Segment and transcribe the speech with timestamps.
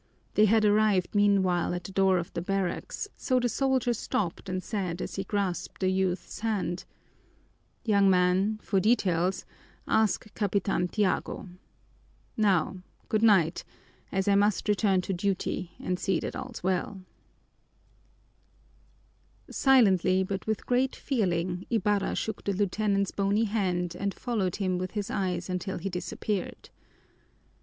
[0.33, 4.63] They had arrived meanwhile at the door of the barracks, so the soldier stopped and
[4.63, 6.85] said, as he grasped the youth's hand,
[7.85, 9.45] "Young man, for details
[9.87, 11.49] ask Capitan Tiago.
[12.35, 12.77] Now,
[13.09, 13.63] good night,
[14.11, 16.99] as I must return to duty and see that all's well."
[19.51, 24.93] Silently, but with great feeling, Ibarra shook the lieutenant's bony hand and followed him with
[24.97, 26.71] his eyes until he disappeared.